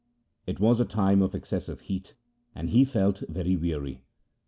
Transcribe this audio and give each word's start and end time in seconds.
It 0.47 0.59
was 0.59 0.79
a 0.79 0.83
time 0.85 1.21
of 1.21 1.35
excessive 1.35 1.81
heat, 1.81 2.15
and 2.55 2.71
he 2.71 2.83
felt 2.85 3.19
very 3.29 3.55
weary. 3.55 4.01